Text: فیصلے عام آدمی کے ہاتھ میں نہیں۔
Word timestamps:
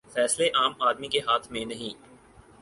فیصلے 0.13 0.47
عام 0.49 0.73
آدمی 0.79 1.07
کے 1.07 1.19
ہاتھ 1.19 1.51
میں 1.51 1.65
نہیں۔ 1.65 1.93